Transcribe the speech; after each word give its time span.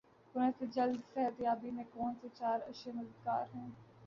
corona 0.29 0.49
سے 0.59 0.65
جلد 0.67 0.99
صحت 1.13 1.41
یابی 1.41 1.71
میں 1.71 1.83
کون 1.93 2.13
سی 2.21 2.27
چار 2.33 2.59
اشیا 2.67 2.93
مددگار 2.95 3.45
ہیں 3.55 3.69